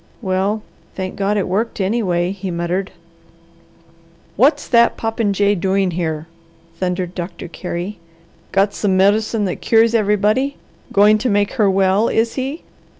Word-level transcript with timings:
"Well 0.19 0.63
thank 0.95 1.15
God 1.15 1.37
it 1.37 1.47
worked, 1.47 1.79
anyway!" 1.79 2.31
he 2.31 2.49
muttered. 2.49 2.91
"What's 4.35 4.67
that 4.67 4.97
popinjay 4.97 5.53
doing 5.53 5.91
here?" 5.91 6.25
thundered 6.77 7.13
Doctor 7.13 7.47
Carey. 7.47 7.99
"Got 8.51 8.73
some 8.73 8.97
medicine 8.97 9.45
that 9.45 9.61
cures 9.61 9.93
everybody. 9.93 10.57
Going 10.91 11.19
to 11.19 11.29
make 11.29 11.51
her 11.51 11.69
well, 11.69 12.07
is 12.07 12.33
he? 12.33 12.63